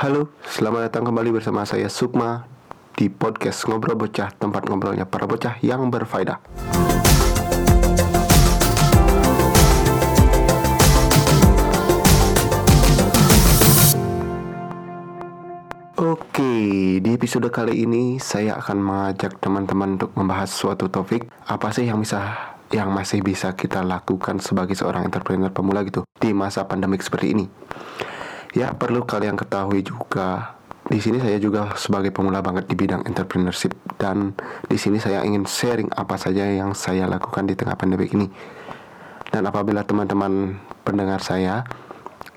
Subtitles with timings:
[0.00, 2.48] Halo, selamat datang kembali bersama saya Sukma
[2.96, 6.40] di podcast Ngobrol Bocah, tempat ngobrolnya para bocah yang berfaedah.
[16.00, 16.52] Oke,
[17.04, 22.00] di episode kali ini saya akan mengajak teman-teman untuk membahas suatu topik apa sih yang
[22.00, 27.36] bisa yang masih bisa kita lakukan sebagai seorang entrepreneur pemula gitu di masa pandemik seperti
[27.36, 27.44] ini.
[28.50, 30.58] Ya, perlu kalian ketahui juga
[30.90, 34.34] di sini saya juga sebagai pemula banget di bidang entrepreneurship dan
[34.66, 38.26] di sini saya ingin sharing apa saja yang saya lakukan di tengah pandemi ini.
[39.30, 41.62] Dan apabila teman-teman pendengar saya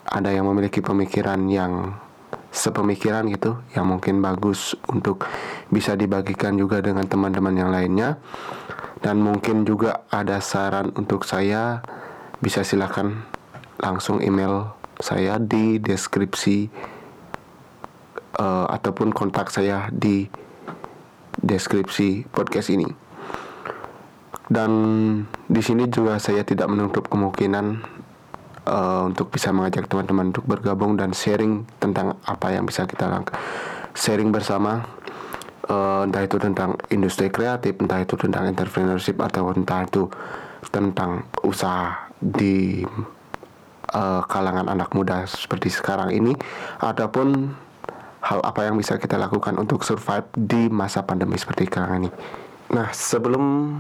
[0.06, 1.98] ada yang memiliki pemikiran yang
[2.54, 5.26] sepemikiran gitu yang mungkin bagus untuk
[5.74, 8.22] bisa dibagikan juga dengan teman-teman yang lainnya
[9.02, 11.82] dan mungkin juga ada saran untuk saya
[12.38, 13.26] bisa silakan
[13.82, 14.70] langsung email
[15.04, 16.72] saya di deskripsi
[18.40, 20.32] uh, ataupun kontak saya di
[21.44, 22.88] deskripsi podcast ini.
[24.48, 24.72] Dan
[25.52, 27.84] di sini juga saya tidak menutup kemungkinan
[28.64, 33.12] uh, untuk bisa mengajak teman-teman untuk bergabung dan sharing tentang apa yang bisa kita.
[33.92, 34.88] Sharing bersama
[35.68, 40.08] uh, entah itu tentang industri kreatif, entah itu tentang entrepreneurship atau entah itu
[40.72, 42.88] tentang usaha di
[43.94, 46.34] uh, kalangan anak muda seperti sekarang ini
[46.82, 47.54] ataupun
[48.24, 52.10] hal apa yang bisa kita lakukan untuk survive di masa pandemi seperti sekarang ini.
[52.74, 53.78] Nah, sebelum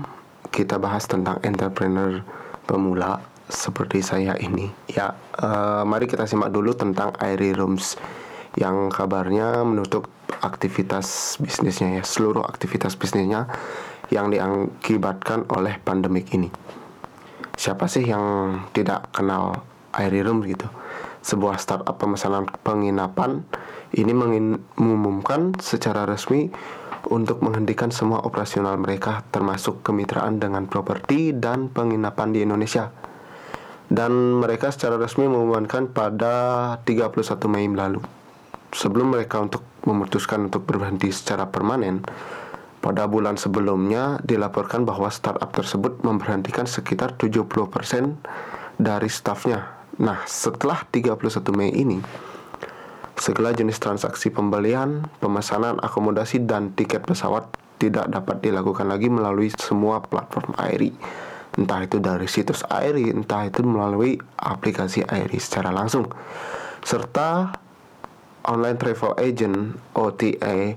[0.53, 2.21] kita bahas tentang entrepreneur
[2.69, 7.95] pemula seperti saya ini, ya uh, mari kita simak dulu tentang Airy Rooms
[8.59, 10.11] yang kabarnya menutup
[10.43, 13.47] aktivitas bisnisnya ya, seluruh aktivitas bisnisnya
[14.11, 16.51] yang diakibatkan oleh pandemik ini.
[17.55, 19.63] Siapa sih yang tidak kenal
[19.93, 20.65] Airy Room gitu.
[21.23, 23.45] Sebuah startup pemesanan penginapan
[23.95, 26.49] ini mengumumkan secara resmi
[27.07, 32.89] untuk menghentikan semua operasional mereka termasuk kemitraan dengan properti dan penginapan di Indonesia.
[33.93, 36.33] Dan mereka secara resmi mengumumkan pada
[36.81, 38.01] 31 Mei lalu.
[38.73, 42.01] Sebelum mereka untuk memutuskan untuk berhenti secara permanen,
[42.81, 48.17] pada bulan sebelumnya dilaporkan bahwa startup tersebut memberhentikan sekitar 70%
[48.81, 52.01] dari stafnya Nah, setelah 31 Mei ini,
[53.13, 57.45] segala jenis transaksi pembelian, pemesanan akomodasi dan tiket pesawat
[57.77, 60.89] tidak dapat dilakukan lagi melalui semua platform Airi.
[61.53, 66.09] Entah itu dari situs Airi, entah itu melalui aplikasi Airi secara langsung.
[66.81, 67.53] Serta
[68.49, 70.73] online travel agent OTA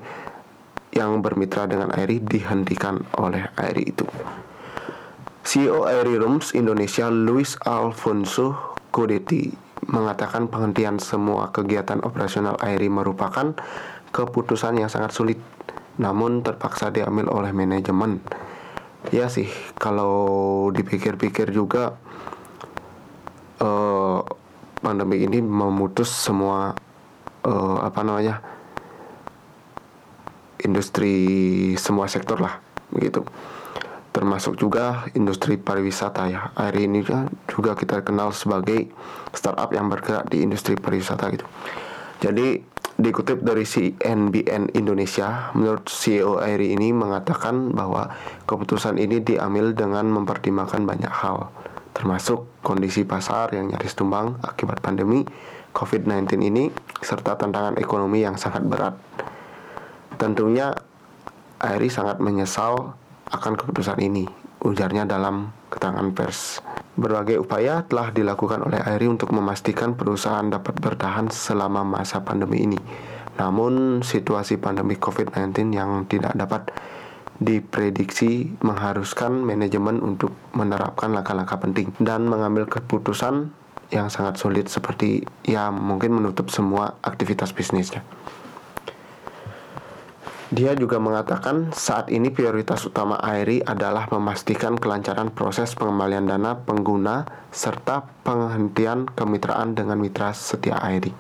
[0.93, 4.05] yang bermitra dengan Airi dihentikan oleh Airi itu.
[5.47, 9.53] CEO Airi Rooms Indonesia Luis Alfonso Kodeti
[9.93, 13.53] mengatakan penghentian semua kegiatan operasional AIRI merupakan
[14.09, 15.37] keputusan yang sangat sulit
[16.01, 18.25] namun terpaksa diambil oleh manajemen.
[19.13, 22.01] Ya sih, kalau dipikir-pikir juga
[23.61, 24.25] uh,
[24.81, 26.73] pandemi ini memutus semua
[27.45, 28.41] uh, apa namanya
[30.65, 31.15] industri
[31.77, 32.59] semua sektor lah
[32.91, 33.23] begitu
[34.17, 36.49] termasuk juga industri pariwisata ya.
[36.57, 38.89] Hari ini kan juga kita kenal sebagai
[39.37, 41.45] startup yang bergerak di industri pariwisata gitu.
[42.25, 42.65] Jadi
[42.97, 48.09] dikutip dari CNBN Indonesia, menurut CEO Airi ini mengatakan bahwa
[48.49, 51.53] keputusan ini diambil dengan mempertimbangkan banyak hal,
[51.93, 55.29] termasuk kondisi pasar yang nyaris tumbang akibat pandemi
[55.77, 56.73] COVID-19 ini
[57.05, 58.97] serta tantangan ekonomi yang sangat berat.
[60.17, 60.73] Tentunya
[61.61, 62.97] Airi sangat menyesal
[63.31, 64.27] akan keputusan ini,
[64.63, 66.63] ujarnya dalam keterangan pers.
[66.97, 72.81] Berbagai upaya telah dilakukan oleh AIRI untuk memastikan perusahaan dapat bertahan selama masa pandemi ini.
[73.37, 76.73] Namun, situasi pandemi COVID-19 yang tidak dapat
[77.37, 83.53] diprediksi mengharuskan manajemen untuk menerapkan langkah-langkah penting dan mengambil keputusan
[83.93, 88.03] yang sangat sulit seperti ya mungkin menutup semua aktivitas bisnisnya.
[90.47, 97.27] Dia juga mengatakan saat ini prioritas utama AIRI adalah memastikan kelancaran proses pengembalian dana pengguna
[97.51, 101.11] serta penghentian kemitraan dengan mitra setia AIRI.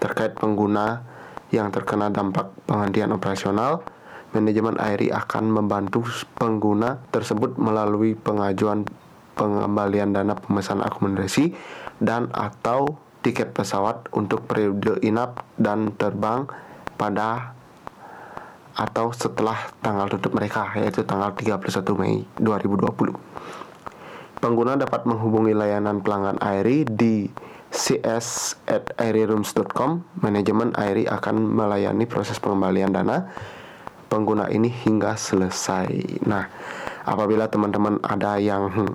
[0.00, 1.04] Terkait pengguna
[1.52, 3.84] yang terkena dampak penghentian operasional,
[4.32, 6.08] manajemen AIRI akan membantu
[6.40, 8.88] pengguna tersebut melalui pengajuan
[9.36, 11.52] pengembalian dana pemesan akomodasi
[12.00, 16.48] dan atau tiket pesawat untuk periode inap dan terbang
[16.96, 17.52] pada
[18.76, 21.64] atau setelah tanggal tutup mereka yaitu tanggal 31
[21.96, 23.16] Mei 2020.
[24.36, 27.32] Pengguna dapat menghubungi layanan pelanggan AIRI di
[27.72, 33.26] cs at airirooms.com manajemen Airi akan melayani proses pengembalian dana
[34.06, 36.22] pengguna ini hingga selesai.
[36.24, 36.46] Nah,
[37.02, 38.94] apabila teman-teman ada yang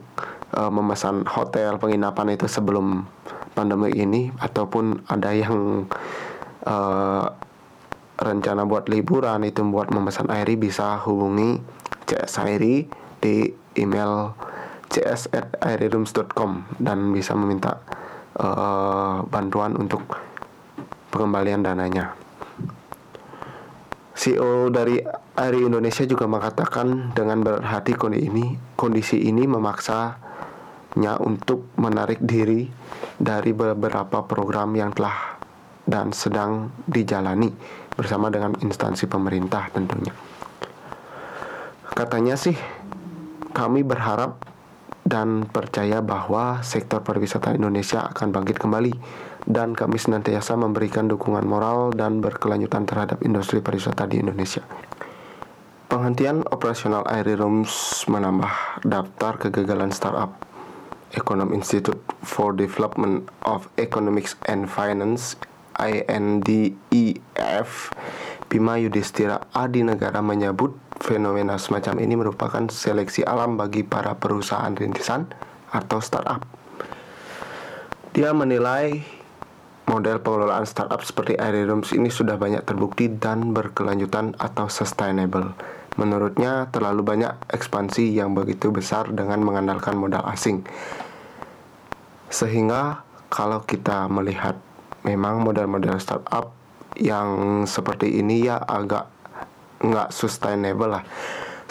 [0.56, 3.04] uh, memesan hotel penginapan itu sebelum
[3.52, 5.86] pandemi ini ataupun ada yang
[6.64, 7.28] uh,
[8.22, 11.58] rencana buat liburan itu buat memesan Airi bisa hubungi
[12.06, 12.86] CS Airi
[13.18, 14.38] di email
[14.92, 17.82] cs@airirooms.com dan bisa meminta
[18.38, 20.04] uh, bantuan untuk
[21.10, 22.14] pengembalian dananya.
[24.12, 25.02] CEO dari
[25.40, 28.46] Airi Indonesia juga mengatakan dengan berhati kondisi ini,
[28.78, 32.70] kondisi ini memaksanya untuk menarik diri
[33.18, 35.40] dari beberapa program yang telah
[35.88, 37.50] dan sedang dijalani
[38.02, 40.10] bersama dengan instansi pemerintah tentunya.
[41.94, 42.58] Katanya sih,
[43.54, 44.42] kami berharap
[45.06, 48.94] dan percaya bahwa sektor pariwisata Indonesia akan bangkit kembali
[49.46, 54.66] dan kami senantiasa memberikan dukungan moral dan berkelanjutan terhadap industri pariwisata di Indonesia.
[55.92, 60.34] Penghentian operasional Airy Rooms menambah daftar kegagalan startup.
[61.12, 65.36] Econom Institute for Development of Economics and Finance
[65.90, 67.70] INDEF
[68.52, 75.32] Bima Yudhistira Adi Negara menyebut fenomena semacam ini merupakan seleksi alam bagi para perusahaan rintisan
[75.74, 76.46] atau startup.
[78.12, 79.02] Dia menilai
[79.88, 85.56] model pengelolaan startup seperti Rooms ini sudah banyak terbukti dan berkelanjutan atau sustainable.
[86.00, 90.64] Menurutnya, terlalu banyak ekspansi yang begitu besar dengan mengandalkan modal asing.
[92.32, 94.56] Sehingga kalau kita melihat
[95.04, 96.54] memang model-model startup
[97.00, 99.10] yang seperti ini ya agak
[99.82, 101.04] nggak sustainable lah.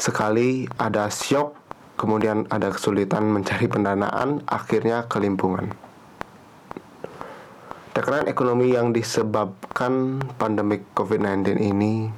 [0.01, 1.55] Sekali ada shock,
[2.01, 5.71] kemudian ada kesulitan mencari pendanaan, akhirnya kelimpungan.
[7.91, 12.09] Tekanan ekonomi yang disebabkan pandemik COVID-19 ini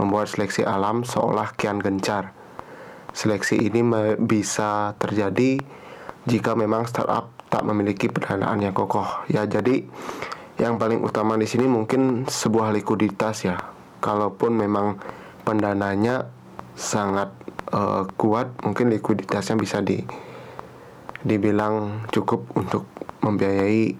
[0.00, 2.34] membuat seleksi alam seolah kian gencar.
[3.14, 3.80] Seleksi ini
[4.18, 5.62] bisa terjadi
[6.28, 9.06] jika memang startup tak memiliki pendanaan yang kokoh.
[9.32, 9.84] Ya, jadi
[10.58, 13.56] yang paling utama di sini mungkin sebuah likuiditas ya.
[13.98, 14.98] Kalaupun memang
[15.46, 16.26] pendananya
[16.74, 17.30] sangat
[17.70, 20.02] uh, kuat, mungkin likuiditasnya bisa di
[21.22, 22.86] dibilang cukup untuk
[23.26, 23.94] membiayai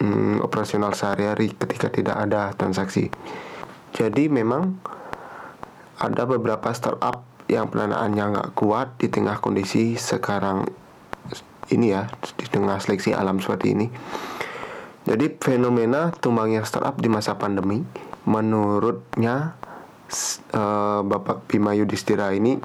[0.00, 3.12] hmm, operasional sehari-hari ketika tidak ada transaksi.
[3.92, 4.80] Jadi memang
[6.00, 10.64] ada beberapa startup yang pendanaannya nggak kuat di tengah kondisi sekarang
[11.68, 12.08] ini ya
[12.40, 13.86] di tengah seleksi alam seperti ini.
[15.02, 17.82] Jadi fenomena tumbangnya startup di masa pandemi
[18.22, 19.58] menurutnya
[20.54, 22.62] uh, Bapak Bima Yudhistira ini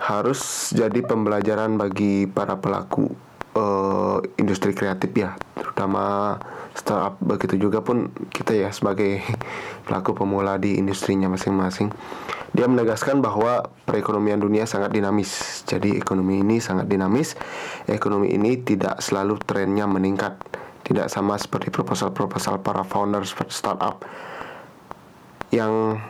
[0.00, 3.14] harus jadi pembelajaran bagi para pelaku
[3.54, 5.38] uh, industri kreatif ya.
[5.54, 6.34] Terutama
[6.74, 9.22] startup begitu juga pun kita ya sebagai
[9.86, 11.94] pelaku pemula di industrinya masing-masing.
[12.50, 15.62] Dia menegaskan bahwa perekonomian dunia sangat dinamis.
[15.70, 17.38] Jadi ekonomi ini sangat dinamis.
[17.86, 20.34] Ekonomi ini tidak selalu trennya meningkat
[20.90, 24.02] tidak sama seperti proposal-proposal para founders startup
[25.54, 26.02] yang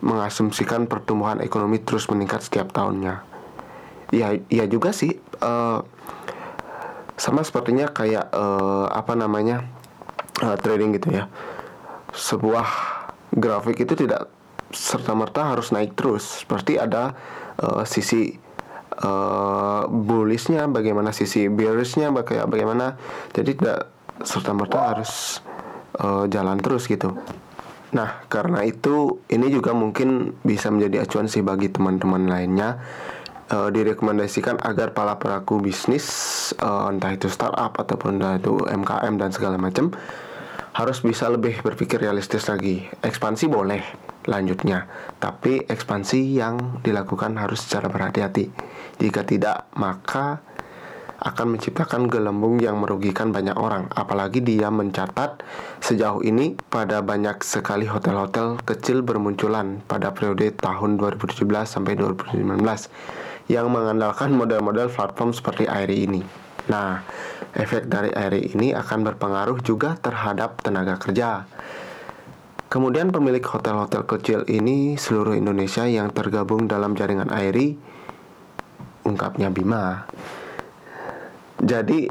[0.00, 3.20] mengasumsikan pertumbuhan ekonomi terus meningkat setiap tahunnya.
[4.08, 5.20] Ya, ya juga sih.
[5.44, 5.84] Uh,
[7.18, 9.66] sama sepertinya kayak uh, apa namanya
[10.40, 11.26] uh, trading gitu ya
[12.14, 12.64] sebuah
[13.34, 14.30] grafik itu tidak
[14.70, 17.18] serta merta harus naik terus seperti ada
[17.58, 18.38] uh, sisi
[19.02, 22.14] uh, bullishnya bagaimana sisi bearishnya
[22.46, 22.94] bagaimana
[23.34, 23.80] jadi tidak
[24.22, 25.42] serta merta harus
[26.00, 27.18] uh, jalan terus gitu
[27.88, 32.84] nah karena itu ini juga mungkin bisa menjadi acuan sih bagi teman-teman lainnya
[33.48, 36.06] uh, direkomendasikan agar para pelaku bisnis
[36.60, 39.92] uh, entah itu startup ataupun entah itu MKM dan segala macam
[40.76, 42.86] harus bisa lebih berpikir realistis lagi.
[43.02, 43.82] Ekspansi boleh
[44.30, 44.86] lanjutnya,
[45.18, 48.46] tapi ekspansi yang dilakukan harus secara berhati-hati.
[49.02, 50.38] Jika tidak, maka
[51.18, 53.90] akan menciptakan gelembung yang merugikan banyak orang.
[53.90, 55.42] Apalagi dia mencatat
[55.82, 62.62] sejauh ini pada banyak sekali hotel-hotel kecil bermunculan pada periode tahun 2017 sampai 2019
[63.50, 66.22] yang mengandalkan model-model platform seperti Airi ini.
[66.68, 67.00] Nah,
[67.56, 71.48] efek dari Airi ini akan berpengaruh juga terhadap tenaga kerja.
[72.68, 77.80] Kemudian pemilik hotel-hotel kecil ini seluruh Indonesia yang tergabung dalam jaringan Airi,
[79.08, 80.04] ungkapnya Bima.
[81.58, 82.06] Jadi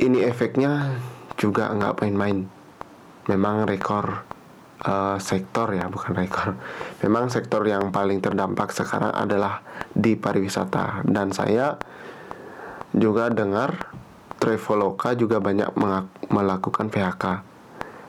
[0.00, 0.96] ini efeknya
[1.36, 2.48] juga nggak main-main.
[3.28, 4.24] Memang rekor
[4.84, 6.56] uh, sektor ya bukan rekor.
[7.04, 9.60] Memang sektor yang paling terdampak sekarang adalah
[9.92, 11.76] di pariwisata dan saya
[12.96, 13.92] juga dengar
[14.40, 15.76] Traveloka juga banyak
[16.32, 17.24] melakukan PHK.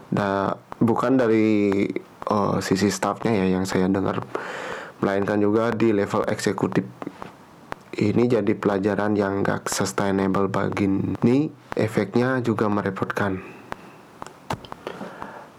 [0.08, 1.84] Da, bukan dari
[2.32, 4.24] uh, sisi staffnya ya yang saya dengar,
[5.04, 6.88] melainkan juga di level eksekutif.
[7.92, 13.44] Ini jadi pelajaran yang gak sustainable bagi ini, efeknya juga merepotkan.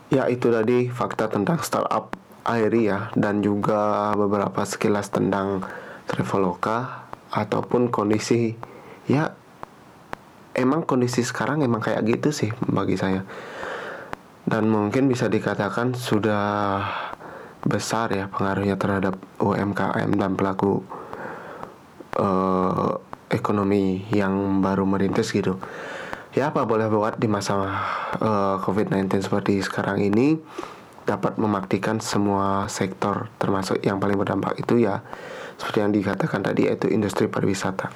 [0.08, 2.16] Ya itu tadi fakta tentang startup
[2.48, 5.60] Airi ya dan juga beberapa sekilas tentang
[6.08, 8.56] Traveloka ataupun kondisi.
[9.04, 9.36] Ya
[10.56, 13.28] emang kondisi sekarang emang kayak gitu sih bagi saya.
[14.48, 16.80] Dan mungkin bisa dikatakan sudah
[17.62, 20.82] besar ya pengaruhnya terhadap UMKM dan pelaku
[22.18, 22.98] uh,
[23.32, 25.56] ekonomi yang baru merintis gitu
[26.32, 27.68] ya apa boleh buat di masa uh,
[28.16, 30.40] eh, COVID-19 seperti sekarang ini
[31.04, 35.04] dapat memaktikan semua sektor termasuk yang paling berdampak itu ya
[35.60, 37.92] seperti yang dikatakan tadi yaitu industri pariwisata.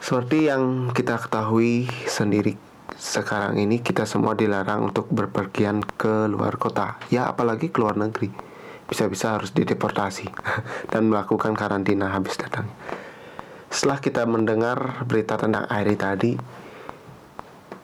[0.00, 2.56] Seperti yang kita ketahui sendiri
[2.96, 8.47] sekarang ini kita semua dilarang untuk berpergian ke luar kota, ya apalagi ke luar negeri.
[8.88, 10.26] Bisa-bisa harus dideportasi
[10.92, 12.66] dan melakukan karantina habis datang.
[13.68, 16.32] Setelah kita mendengar berita tentang Airi tadi,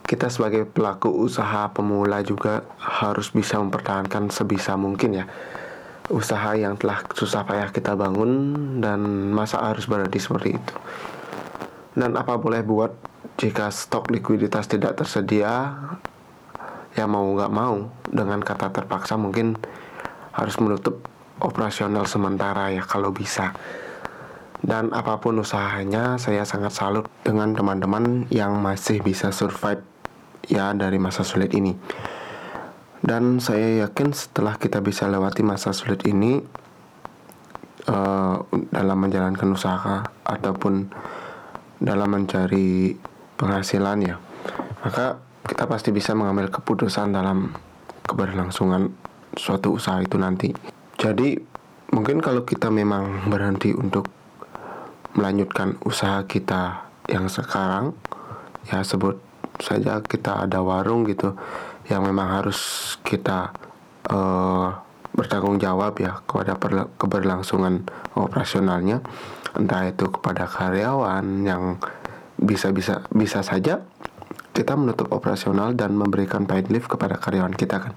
[0.04, 5.26] kita sebagai pelaku usaha pemula juga harus bisa mempertahankan sebisa mungkin ya
[6.12, 8.32] usaha yang telah susah payah kita bangun
[8.84, 9.00] dan
[9.32, 10.75] masa harus berhenti seperti itu.
[11.96, 12.92] Dan apa boleh buat
[13.40, 15.73] jika stok likuiditas tidak tersedia,
[16.92, 19.56] ya mau nggak mau dengan kata terpaksa mungkin
[20.34, 21.06] harus menutup
[21.38, 23.54] operasional sementara ya kalau bisa.
[24.64, 29.84] Dan apa pun usahanya, saya sangat salut dengan teman-teman yang masih bisa survive
[30.48, 31.76] ya dari masa sulit ini.
[33.04, 36.40] Dan saya yakin setelah kita bisa lewati masa sulit ini
[37.88, 38.36] uh,
[38.72, 40.88] dalam menjalankan usaha ataupun
[41.84, 42.96] dalam mencari
[43.36, 44.16] penghasilan ya
[44.84, 47.52] maka kita pasti bisa mengambil keputusan dalam
[48.04, 48.92] keberlangsungan
[49.34, 50.50] suatu usaha itu nanti.
[50.98, 51.36] Jadi
[51.94, 54.06] mungkin kalau kita memang berhenti untuk
[55.14, 57.94] melanjutkan usaha kita yang sekarang
[58.66, 59.20] ya sebut
[59.62, 61.38] saja kita ada warung gitu
[61.86, 62.58] yang memang harus
[63.06, 63.54] kita
[64.10, 64.74] uh,
[65.14, 66.58] bertanggung jawab ya kepada
[66.98, 67.86] keberlangsungan
[68.18, 68.98] operasionalnya
[69.54, 71.78] entah itu kepada karyawan yang
[72.34, 73.86] bisa bisa bisa saja
[74.54, 77.94] kita menutup operasional dan memberikan paid leave kepada karyawan kita kan.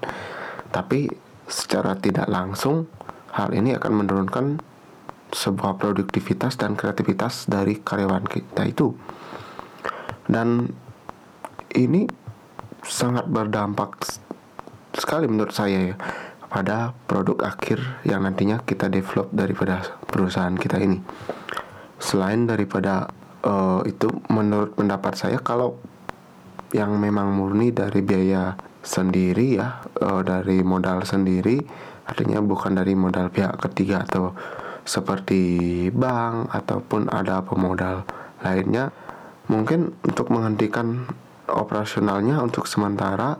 [0.74, 1.06] Tapi
[1.48, 2.86] secara tidak langsung
[3.32, 4.46] hal ini akan menurunkan
[5.32, 8.92] sebuah produktivitas dan kreativitas dari karyawan kita itu.
[10.28, 10.68] Dan
[11.76, 12.04] ini
[12.84, 13.96] sangat berdampak
[14.96, 15.96] sekali menurut saya ya
[16.48, 17.76] pada produk akhir
[18.08, 21.00] yang nantinya kita develop daripada perusahaan kita ini.
[22.00, 23.12] Selain daripada
[23.44, 25.76] uh, itu menurut pendapat saya kalau
[26.72, 28.56] yang memang murni dari biaya
[28.88, 31.60] sendiri ya uh, dari modal sendiri
[32.08, 34.32] artinya bukan dari modal pihak ketiga atau
[34.88, 35.40] seperti
[35.92, 38.08] bank ataupun ada pemodal
[38.40, 38.88] lainnya
[39.52, 41.04] mungkin untuk menghentikan
[41.48, 43.36] operasionalnya untuk sementara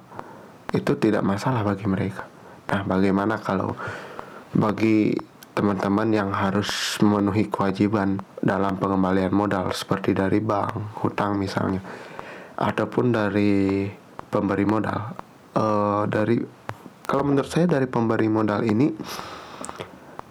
[0.73, 2.29] itu tidak masalah bagi mereka.
[2.69, 3.73] Nah, bagaimana kalau
[4.53, 5.17] bagi
[5.57, 11.81] teman-teman yang harus memenuhi kewajiban dalam pengembalian modal seperti dari bank, hutang misalnya,
[12.61, 13.89] ataupun dari
[14.29, 15.28] pemberi modal.
[15.59, 16.39] Uh, dari
[17.03, 18.95] kalau menurut saya dari pemberi modal ini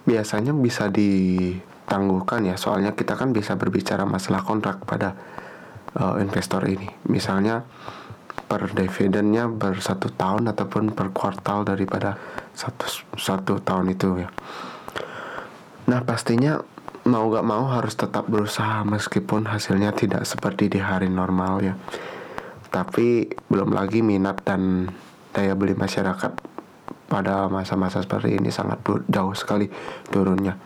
[0.08, 5.20] biasanya bisa ditangguhkan ya, soalnya kita kan bisa berbicara masalah kontrak pada
[6.00, 6.88] uh, investor ini.
[7.12, 7.68] Misalnya
[8.48, 12.16] per dividennya ber satu tahun ataupun per kuartal daripada
[12.56, 12.88] satu
[13.20, 14.32] satu tahun itu ya.
[15.92, 16.64] Nah pastinya
[17.08, 21.76] mau gak mau harus tetap berusaha meskipun hasilnya tidak seperti di hari normal ya.
[22.72, 24.92] Tapi belum lagi minat dan
[25.38, 26.34] daya beli masyarakat
[27.06, 29.70] pada masa-masa seperti ini sangat jauh sekali
[30.10, 30.58] turunnya.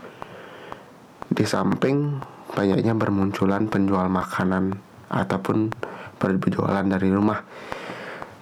[1.28, 2.24] Di samping
[2.56, 4.80] banyaknya bermunculan penjual makanan
[5.12, 5.75] ataupun
[6.16, 7.44] berjualan dari rumah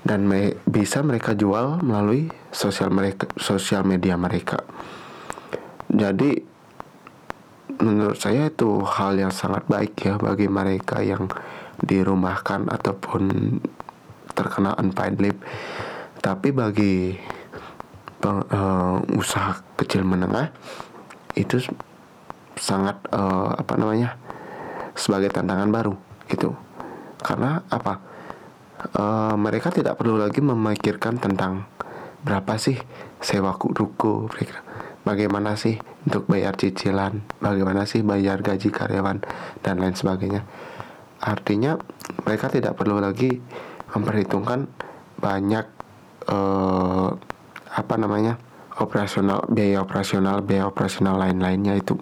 [0.06, 4.62] dan me bisa mereka jual melalui sosial mereka sosial media mereka.
[5.90, 6.38] Jadi
[7.82, 11.26] menurut saya itu hal yang sangat baik ya bagi mereka yang
[11.82, 13.24] dirumahkan ataupun
[14.36, 15.40] terkena unpaid leave.
[16.20, 17.16] Tapi bagi
[18.20, 20.52] peng, uh, usaha kecil menengah
[21.40, 21.64] itu
[22.60, 24.20] sangat uh, apa namanya
[25.00, 25.96] sebagai tantangan baru
[26.28, 26.52] gitu.
[27.24, 28.04] Karena apa?
[28.96, 31.68] Uh, mereka tidak perlu lagi memikirkan tentang
[32.24, 32.80] berapa sih
[33.20, 34.28] sewa ruko
[35.08, 39.24] bagaimana sih untuk bayar cicilan, bagaimana sih bayar gaji karyawan
[39.64, 40.44] dan lain sebagainya.
[41.20, 41.76] artinya
[42.24, 43.44] mereka tidak perlu lagi
[43.92, 44.72] memperhitungkan
[45.20, 45.68] banyak
[46.28, 47.10] uh,
[47.70, 48.36] apa namanya
[48.80, 51.96] operasional biaya operasional biaya operasional lain-lainnya itu.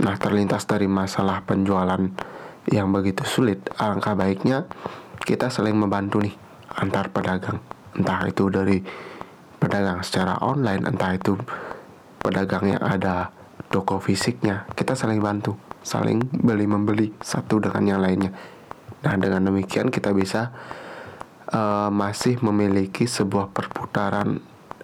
[0.00, 2.00] Nah terlintas dari masalah penjualan
[2.70, 4.68] yang begitu sulit alangkah baiknya
[5.24, 6.34] kita saling membantu nih
[6.78, 7.58] antar pedagang.
[7.96, 8.78] Entah itu dari
[9.58, 11.34] pedagang secara online entah itu
[12.20, 13.28] pedagang yang ada
[13.68, 18.32] toko fisiknya kita saling bantu saling beli membeli satu dengan yang lainnya.
[19.00, 20.52] Nah dengan demikian kita bisa
[21.52, 24.40] uh, masih memiliki sebuah perputaran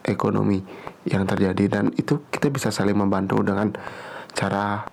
[0.07, 0.63] ekonomi
[1.07, 3.75] yang terjadi dan itu kita bisa saling membantu dengan
[4.35, 4.87] cara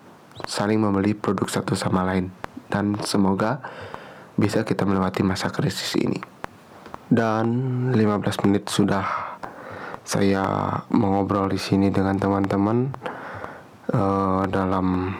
[0.45, 2.33] saling membeli produk satu sama lain
[2.73, 3.61] dan semoga
[4.33, 6.17] bisa kita melewati masa krisis ini.
[7.13, 7.45] Dan
[7.93, 9.37] 15 menit sudah
[10.01, 10.43] saya
[10.89, 12.89] mengobrol di sini dengan teman-teman
[13.93, 15.13] uh, dalam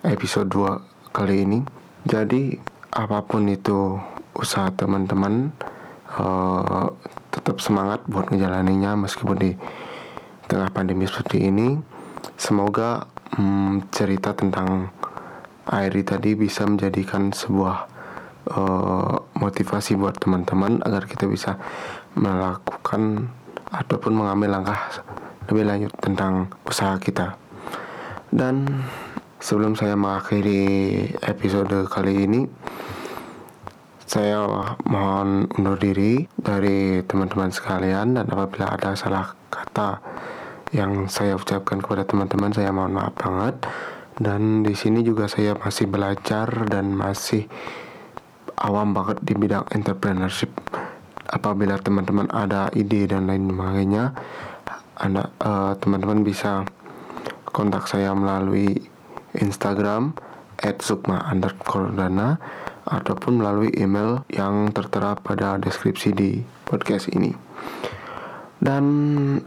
[0.00, 1.60] episode 2 kali ini.
[2.08, 2.56] Jadi
[2.96, 4.00] apa pun itu
[4.32, 5.52] usaha teman-teman
[6.14, 6.86] uh,
[7.34, 9.52] tetap semangat buat ngejalaninya meskipun di
[10.46, 11.78] tengah pandemi seperti ini.
[12.38, 13.06] Semoga
[13.38, 14.90] um, cerita tentang
[15.66, 17.76] Airi tadi bisa menjadikan sebuah
[18.54, 21.58] uh, motivasi buat teman-teman agar kita bisa
[22.14, 23.26] melakukan
[23.74, 24.78] ataupun mengambil langkah
[25.50, 27.34] lebih lanjut tentang usaha kita.
[28.30, 28.66] Dan
[29.42, 30.62] sebelum saya mengakhiri
[31.26, 32.46] episode kali ini,
[34.06, 34.46] saya
[34.86, 39.98] mohon undur diri dari teman-teman sekalian dan apabila ada salah kata
[40.70, 43.66] yang saya ucapkan kepada teman-teman saya mohon maaf banget.
[44.16, 47.44] Dan di sini juga saya masih belajar dan masih
[48.62, 50.48] awam banget di bidang entrepreneurship.
[51.26, 54.14] Apabila teman-teman ada ide dan lain sebagainya
[54.96, 56.64] anda uh, teman-teman bisa
[57.52, 58.80] kontak saya melalui
[59.36, 60.16] Instagram
[60.80, 62.40] @sukma underscore dana
[62.86, 66.30] ataupun melalui email yang tertera pada deskripsi di
[66.64, 67.34] podcast ini.
[68.56, 68.84] Dan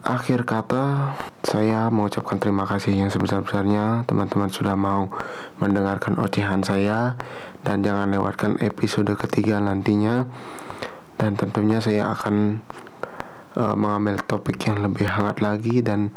[0.06, 5.10] akhir kata, saya mengucapkan terima kasih yang sebesar-besarnya teman-teman sudah mau
[5.58, 7.18] mendengarkan ocehan saya
[7.66, 10.30] dan jangan lewatkan episode ketiga nantinya.
[11.20, 12.64] Dan tentunya saya akan
[13.58, 16.14] uh, mengambil topik yang lebih hangat lagi dan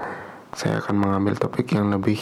[0.53, 2.21] saya akan mengambil topik yang lebih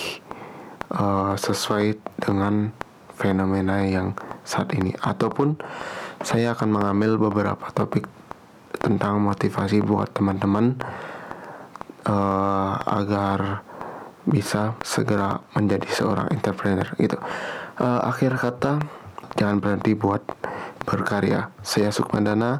[0.94, 2.70] uh, sesuai dengan
[3.18, 4.14] fenomena yang
[4.50, 5.54] saat ini ataupun
[6.26, 8.10] saya akan mengambil beberapa topik
[8.82, 10.74] tentang motivasi buat teman-teman
[12.10, 13.62] uh, agar
[14.26, 17.16] bisa segera menjadi seorang entrepreneur gitu.
[17.78, 18.82] Uh, akhir kata
[19.38, 20.26] jangan berhenti buat
[20.82, 21.54] berkarya.
[21.62, 22.58] Saya Sukmandana.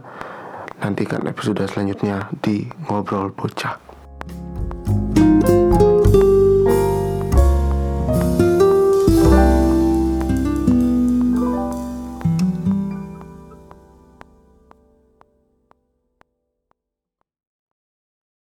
[0.80, 3.89] Nantikan episode selanjutnya di Ngobrol Bocah.